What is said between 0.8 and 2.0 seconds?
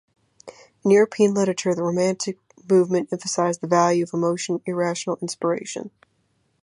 In European literature, the